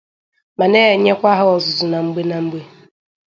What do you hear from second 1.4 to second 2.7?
ọzụzụ na mgbe na mgbe.